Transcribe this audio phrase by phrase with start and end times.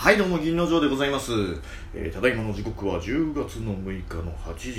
[0.00, 1.30] はいどうも銀の城でございます、
[1.92, 4.70] えーただいまの時刻は10月の6日の8時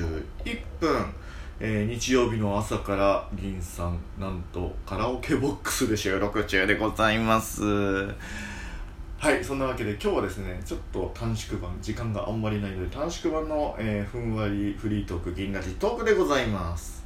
[0.00, 1.14] 41分、
[1.60, 7.62] えー日曜日の朝から銀さんなんとカラオケボックスで収録中でございます。
[7.62, 17.04] はいそんなわけで今日はですねちょっと短縮版時間があんまりないので短縮版の、えーふんわりフリートーク銀ラジトークでございます。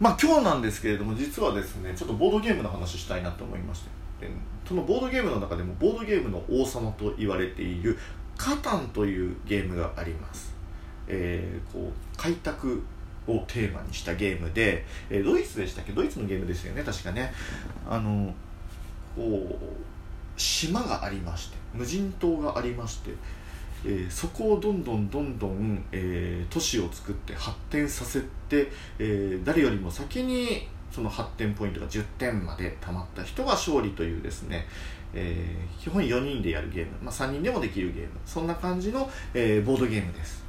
[0.00, 3.99] まあ今日なんですけれども実はですねちょっとボードゲームの話したいなと思いまして。
[4.66, 7.98] そのボードゲームの中でもボードゲームの王様と言われている
[8.36, 10.54] カタンというゲームがあります、
[11.06, 12.82] えーこう開拓
[13.26, 15.92] をテーマにしたゲームで、えードイツでしたっけ？
[15.92, 16.82] ドイツのゲームですよね？
[16.82, 17.32] 確かね。
[17.88, 18.32] あの
[19.14, 23.10] こう島がありまして無人島がありまして
[23.84, 34.66] えーそこをどんどんどんどん、えー都市を作って発展させて、え誰よりも先にその発展ポイントが10点までたまった人が勝利というですね、
[35.14, 40.44] えー基本4人でやるゲーム、まあ、3人でもできるゲームそんな感じの、えーボードゲームです、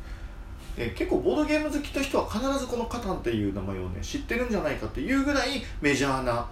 [0.78, 6.46] えー結構ボードゲーム好きと人は必ずこのカタンっていう名前をね知ってるんじゃないかっていうぐらいメジャーな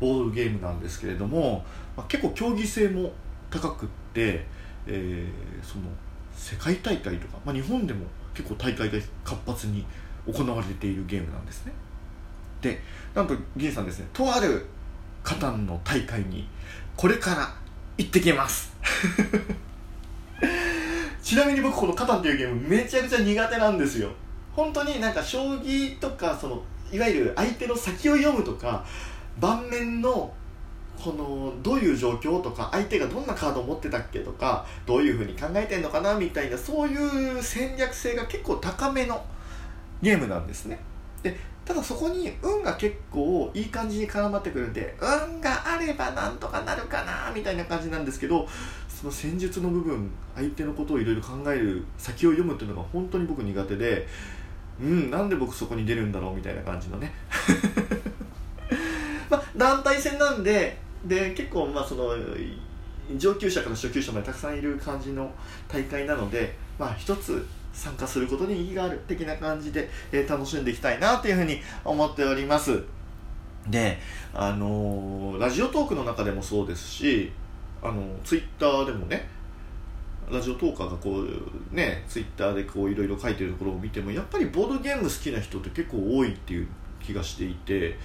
[0.00, 1.64] ボードゲームなんですけれども、
[1.96, 3.12] まあ、結構競技性も
[3.50, 4.44] 高くって、
[4.86, 5.26] え
[5.62, 5.84] その
[6.36, 9.86] 世界大会とか、まあ、日本でも結構大会が活発に
[10.26, 11.72] 行われているゲームなんですね。
[12.64, 12.80] で
[13.14, 14.64] なんと銀さんですねとある
[15.22, 16.48] カタンの大会に
[16.96, 17.54] これから
[17.98, 18.72] 行ってきます。
[21.22, 24.10] ちなみに僕このカタンっていうゲームめちゃくちゃ苦手なんですよ。
[24.52, 26.62] 本当になんか将棋とかその
[26.92, 28.84] いわゆる相手の先を読むとか
[29.38, 30.32] 盤面の
[31.02, 39.24] このどういう状況とか相手がどんなカードを持ってたっけとかどういうふうに考えてんのかなみたいなそういう戦略性が結構高めの
[40.02, 40.78] ゲームなんですね。
[41.22, 48.46] でただそこに運が結構いい感じに絡まってくるんで運があればなんとかなるかなみたいな感じなんですけど
[48.88, 54.06] その戦術の部分相手のことをいろいろ考える先を読むっていうのが本当に僕苦手で
[54.80, 57.12] うんなんで僕そこに出るんだろうみたいな感じのね。
[59.30, 62.14] まあ団体戦なんでで結構まあその
[63.16, 65.30] 上級者から初級者までたくさんいる感じの
[65.68, 72.82] 大会なのでまあ一つ参加することに意義がある的な感じで、えー楽しんでいきたいなというふうに思っております。
[73.68, 73.98] で
[74.32, 77.32] あのーラジオトークの中でもそうですし
[77.82, 79.28] あのツイッターでもね
[80.30, 86.68] ラジオトーカーがこうねツイッターでこういろいろ書いてるところを見てもやっぱりボードゲーム好きな人って結構多いっていう
[87.02, 87.98] 気がしていて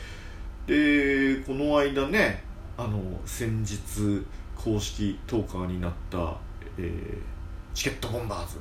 [0.65, 2.43] でこの間ね
[2.77, 4.25] あの先日
[4.55, 6.37] 公式トーカーになった、
[6.77, 7.39] えー
[7.73, 8.57] チケットボンバーズ。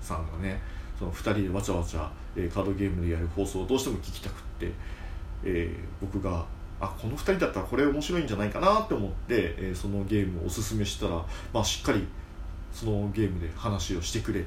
[0.00, 0.60] さんがね
[0.98, 4.70] その2人でわちゃわちゃ、えーカードゲームでやる放送をどうしても聞きたくって、
[5.44, 6.44] えー僕が
[6.80, 12.06] あこの2人だったらこれ面白いんじゃないかなって思って、えーそのゲームをおすすめしたら、まあ、しっかり
[12.72, 14.46] そのゲームで話をしてくれて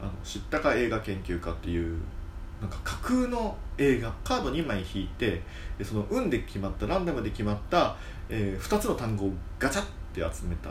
[0.00, 1.98] あの知ったか映画研究家っていう
[2.60, 5.42] なんか架空の映画カード2枚引いて
[5.82, 7.96] その運で決まったランダムで決まった、
[8.28, 10.70] え2つの単語をガチャって集めた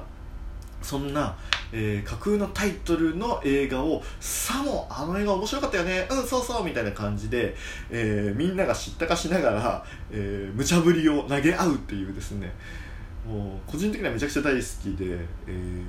[0.82, 1.36] そんな、
[1.72, 6.08] えー架空のタイトルの映画をさもあの映画面白かったよね。
[6.10, 7.56] うんそうそうみたいな感じで、
[7.90, 12.52] えーみんなが知ったかしながら、えー無茶ぶりを投げ合うっていうですね。
[13.28, 15.18] もう個人的にはめちゃくちゃ大好きで、
[15.48, 15.84] えー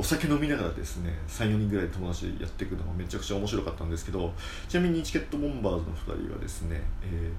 [0.00, 4.32] お酒飲みながらですね34人ぐらい友達やっていくのがめちゃくちゃ面白かったんですけど
[4.68, 7.30] ちなみにチケットボンバーズの2人はですね、え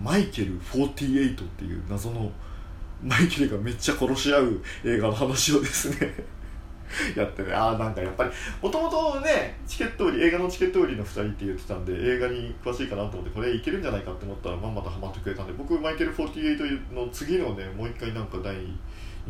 [0.00, 2.30] ーマイケル48っていう謎の
[3.04, 6.14] マイケルがめっちゃ殺し合う映画の話をですね
[7.16, 7.52] やってね。
[7.52, 8.30] ああなんかやっぱり
[8.62, 18.76] もともとねチケット売り映画のチケット売りの2人って言ってたんで映画に詳しいかなと思ってこれいけるんじゃないかって思ったらまんまとハマってくれたんで僕マイケル48の次のねもう一回なんか第2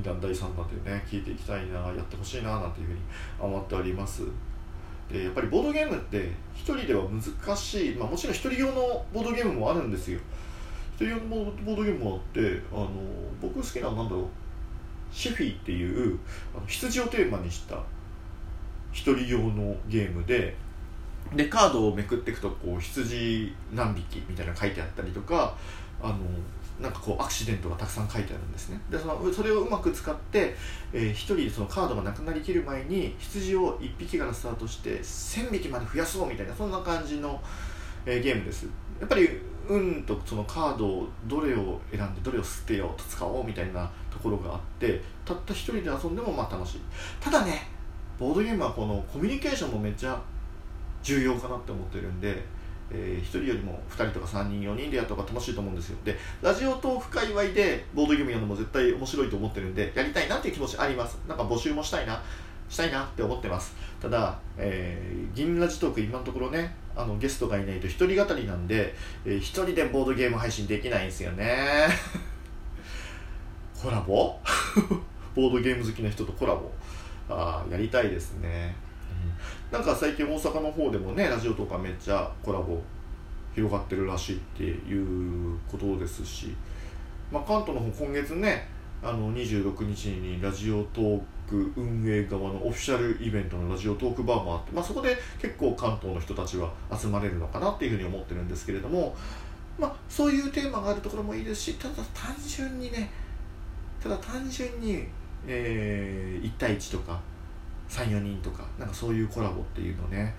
[0.02, 3.00] 弾第3弾でね聞いていきたいなやってほしいななんていうふうに
[3.40, 4.22] 思っております。
[5.10, 10.20] でやっぱりボードゲームって1人では難しい、まあ、もちろん1人用のボードゲームもあるんですよ。
[10.96, 12.88] 1人用のボードゲームもあってあの
[13.40, 14.24] 僕好きなのなんだろう
[15.12, 16.18] シェフィーっていう
[16.56, 17.78] あの羊をテーマにした
[18.92, 20.56] 一人用のゲームで
[21.34, 25.56] でカードをめくっていくとこう羊何匹みたいなの書いてあったりとか
[26.02, 26.18] あの
[26.80, 28.80] なんかこうアクシデントがたくさん書いてあるんですね。
[28.90, 30.54] でそのそれをうまく使って、
[30.92, 37.40] えー、一人そのカードがなくなりきる前に羊を1匹からスタートして1000匹まで増やそうみたいなそんな感じの、
[38.04, 38.66] えーゲームです。
[39.00, 39.28] やっぱり
[39.68, 46.80] 運とそのカードをどれを選んでどれを捨てようと使おうみたいなところがあってたった一人で遊んでもまあ楽しい。
[47.20, 47.68] ただね
[48.18, 50.20] ボードゲームはこのコミュニケーションもめっちゃ
[51.02, 52.42] 重要かなって思ってるんで、
[52.90, 55.98] えー、1人よりも2人とか3人4人でやった方が楽しいと思うんですよ。
[56.04, 61.18] でラジオトーク界隈でボードゲームやるのも絶対面白いと思ってるんでやりたいなっていう気持ちあります。
[61.28, 62.22] なんか募集もしたいな。
[62.68, 63.74] したいなって思ってます。
[64.00, 68.94] ただ、えー、銀ラジトーク今のところねあのゲストがいないと一人語りなんで、
[69.24, 71.88] えー、一人でボードゲーム配信できないんですよね。
[73.80, 74.38] コラボ？
[75.34, 76.70] ボードゲーム好きな人とコラボ？
[77.28, 78.74] あやりたいですね、
[79.70, 82.80] うん、なんか最近大阪の方でもねラジオとかめっちゃコラボ
[83.54, 86.54] 広がってるらしいっていうことですし、
[87.32, 88.68] まあ、関東の方今月ね
[89.04, 99.14] あの26日にラジオトーク運営側のオフィシャルイベントのラジオトークバーもあって、まあ、そこで結構関東の人たちは集まれるのかなっていうふうに思ってるんですけれども、
[99.78, 103.10] まあ、そういうテーマがあるところもいいですしただ単純にね
[104.02, 105.04] ただ単純に、
[105.46, 107.20] えー、1対1とか
[107.90, 110.34] 34人とかなんかそういうコラボっていうのね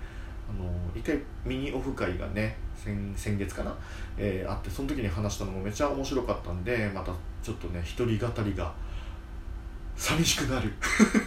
[0.50, 3.74] あの一回ミニオフ会がね先月かな、
[4.16, 7.12] えー、あってその時に話したのもめっちゃ面白かったんでまた
[7.46, 8.74] ちょっとね一人語りが
[9.94, 10.72] 寂しくなる。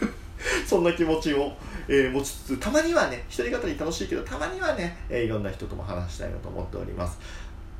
[0.67, 1.55] そんな気持ちを、
[1.87, 7.17] えー、持ちつつたまにはね一人語り楽しいけどたまにはね、えー、いろんな人とも話したいなと思っております。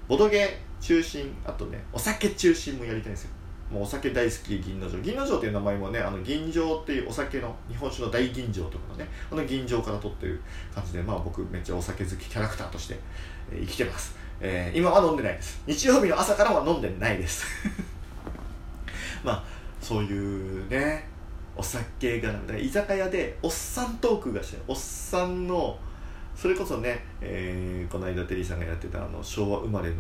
[0.07, 3.31] ボドゲ中心あとねお酒中心もやりたいんですよ。
[3.69, 5.01] もうお酒大好き銀の城。
[5.01, 10.41] 銀の城っていう名前もねあの銀城っていうお酒の日本酒の大吟醸とかのねあの銀城から取ってる
[10.73, 12.97] 感じでまあ僕めっちゃお酒好きキャラクターとして、
[13.51, 15.61] えー、生きてます、えー、今は飲んでないです。
[15.67, 17.45] 日曜日の朝からは飲んでないです。
[19.23, 19.43] まあ
[19.81, 21.07] そういうね
[21.55, 25.77] お酒が居酒屋でおっさんトークがしておっさんの
[26.35, 29.95] それこそね、えー、この間テリーさんがやってたあの昭和生まれの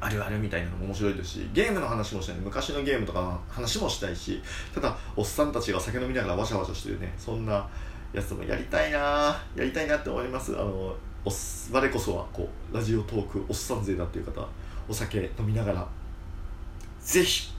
[0.00, 4.40] あるあるみたいなのも面白いですしゲームの話もしたい昔のゲームとかの話もしたいし
[4.74, 7.68] ただおっさんたちが酒飲みながらわしゃわしゃしてるねそんな
[8.12, 8.98] やつもやりたいな
[9.54, 10.54] やりたいなって思います。
[10.56, 10.94] あの
[11.24, 11.30] お
[11.72, 14.46] 我こそはこうラジオトークおっさん勢だっていう方
[14.88, 15.86] お酒飲みながら
[17.00, 17.52] ぜひ、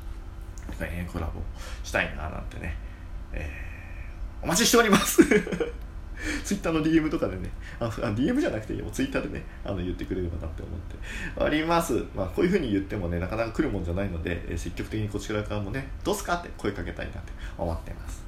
[0.81, 1.41] えー、コラボ
[1.83, 2.75] したいななんてね、
[3.33, 5.23] えー、お待ちしております。
[6.43, 7.49] ツイッターの DM とかでね、
[7.79, 10.95] あ、DM じゃなくていいよ、ツイッターでね、あの言ってくれればなって思って。
[11.41, 12.03] おります。
[12.13, 18.23] まあ、こういうふうに言ってもね、なかなか来るもんじゃないので、えー、積極的にこちら側もね、どうすかって声かけたいなって思ってます。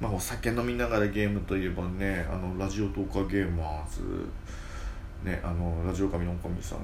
[0.00, 4.02] まあ、お酒飲みながらゲームといえばね、あの、ラジオトーカーゲーマーズ、
[5.22, 6.78] ね、あの、ラジオ神のおかみさん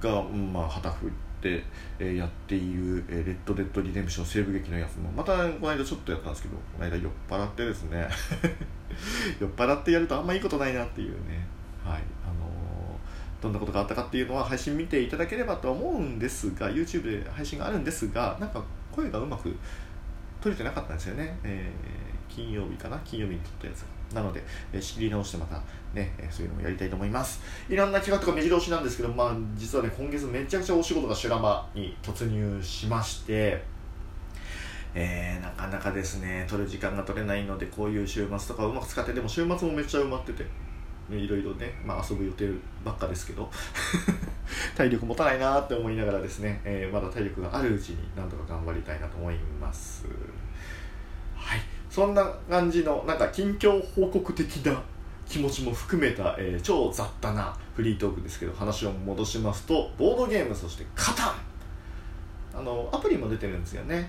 [0.00, 1.10] が、うんまあ、旗振っ
[1.40, 1.62] て、
[1.98, 8.08] えやっている、えレッド・デッド・リデンプション西部劇のやつもまたこの間ちょっとやったんですけどこの間酔っ払ってですね
[9.38, 11.46] 酔っ払ってやるとあんまいいことないなっていうね
[11.84, 12.98] はいあの、
[13.40, 19.54] どんなことがあったかっていうのは配信見ていただければと思うんですが YouTube で配信があるんですがなんか声がうまく
[20.40, 22.98] 取れてなかったんですよね、えー、金曜日かな？
[23.04, 23.97] 金曜日に撮ったやつが。
[24.12, 25.56] なので、えー、仕切り直してまた
[25.94, 27.40] ね、えー、そういうのもやりたいと思います。
[27.68, 33.62] いろんな企画とか目白押しなんですけどまあ実はね今月めちゃくちゃお仕事が修羅場に突入しまして
[34.94, 40.44] えー、なかなかですね取る時間が取れないのでこういう週末とかうまく使ってでも週末もめっちゃ埋まってて
[41.10, 42.50] いろいろね、まあ、遊ぶ予定
[42.84, 43.50] ばっかですけど
[44.76, 50.06] 体力持たないなって思いながらですね、えー、まだ体力があるうちになんとか頑張りたいなと思います。
[51.98, 54.80] そんな感じのなんか近況報告的な
[55.28, 61.32] 気持ちも含めた、えー、超雑多なフリートークですけど話を戻しますとボードゲームそしてカタン。
[62.54, 64.08] あのアプリも出てるんですよね。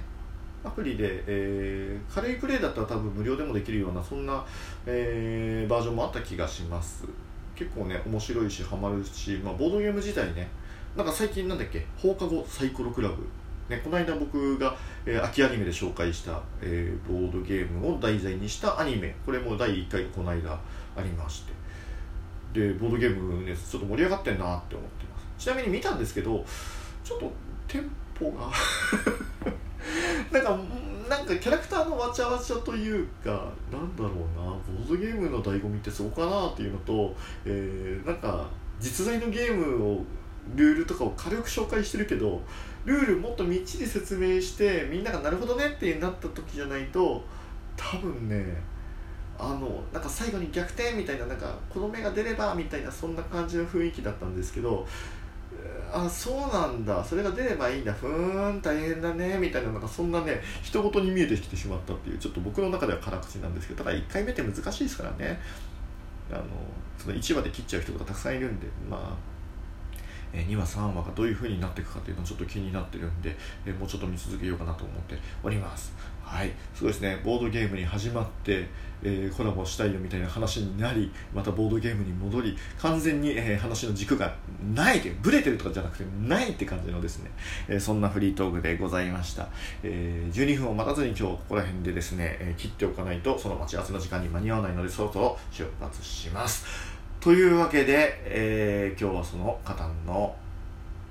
[0.63, 4.45] アプリで、えー、軽いプレイだったら多分無料でもできるようなそんな、
[4.85, 7.06] えー、バージョンもあった気がします。
[7.56, 10.47] 結構ね面白いしハマるし、まあ、ボードゲーム自体ね
[10.95, 11.87] なんか最近なんだっけ？
[11.97, 13.16] 放課後サイコロクラブ。
[13.69, 19.16] ね、この間僕が、えー、秋アニメで紹介した、えー、ボードゲームを題材にしたアニメ。
[19.26, 20.59] これも第1回この間
[20.95, 21.54] ありまして。
[22.54, 25.45] でボードゲームねちょっと盛り上がってんなって思ってます。
[25.45, 26.44] ちなみに見たんですけど
[27.04, 27.31] ちょっと
[27.68, 28.49] テンポが
[30.33, 30.59] なんか
[31.07, 38.47] なんかキャラクターのわちゃわちゃというかなんだろうなボードゲームの醍醐味ってそこかなっていうのと、えー、なんか
[38.80, 40.04] 実在のゲームを
[40.56, 42.42] ルールとかを軽く紹介してるけど
[42.86, 47.24] ルールもっとみっちり説明してみんながなるほどねってなった時じゃないと
[47.76, 48.46] 多分ね
[49.38, 54.86] あのなんか最後に逆転みたいななんかこの目が出ればみたいなそんな感じの雰囲気だったんですけど
[55.92, 65.40] あそうなんだそれが出ればいいんだふーん大変だねみたいななんかそんなね人事に見えてきてしまったっていうちょっと僕の中では辛口なんですけどただ1回目って難しいですからね。
[66.31, 66.44] あの
[66.98, 69.39] その1話で切っちゃう人がたくさんいるんでまあ
[70.33, 75.94] え2話3話がどういう風になっていくかっていうのをちょっと気になってるんで、えもうちょっと見続けようかなと思っております。
[76.24, 76.52] はい。
[76.76, 77.19] すごいですね。
[77.24, 78.68] ボードゲームに始まって、
[79.02, 84.36] えー、コラボしたいよみたいな話になりまたボードゲームに戻り完全に、えー、話の軸が
[84.74, 87.31] ないというブレてるとかじゃなくてないって感じのですね、
[87.68, 89.48] えー、そんなフリートークでございました、
[89.83, 96.98] えー、12分を待たずに今日ここら辺でですね、え切っておかないとその待ち合わせの時間に間に合わないのでそろそろ出発します。
[97.19, 100.33] というわけで、え今日はその方の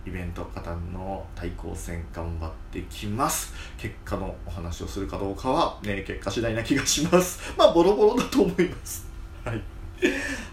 [0.07, 3.53] イベント方の対抗戦頑張ってきます。
[3.77, 7.53] 結果のお話をするかどうかは、ね、結果次第な気がします。
[7.59, 9.07] まあボロボロだと思います。
[9.45, 9.63] はい、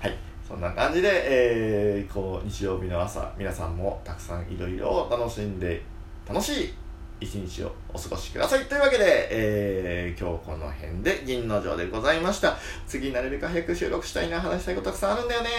[0.02, 5.82] はい、そんな感じで、えー、こう日曜日の朝皆さんもたくさんいろいろ楽しんで
[6.28, 6.74] 楽しい
[7.20, 8.66] 一日をお過ごしください。
[8.66, 12.58] というわけで、えー、今日この辺で銀の城でございました。
[12.88, 15.50] 次なるべく早く収録したいな話したいことたくさんあるんだよね。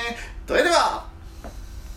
[0.47, 1.16] それでは